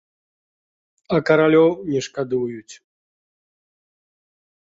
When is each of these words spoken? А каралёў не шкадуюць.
А 1.17 1.19
каралёў 1.29 1.67
не 1.91 1.99
шкадуюць. 2.07 2.75